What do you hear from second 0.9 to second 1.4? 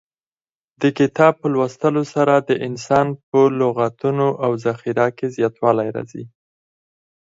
کتاب